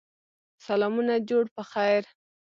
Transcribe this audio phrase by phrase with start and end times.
[0.65, 2.03] سلامونه جوړ په خیر!